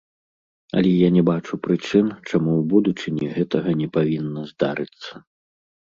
[0.79, 5.13] Але я не бачу прычын, чаму ў будучыні гэтага не павінна здарыцца.